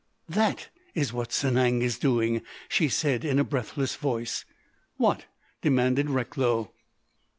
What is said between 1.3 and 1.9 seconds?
Sanang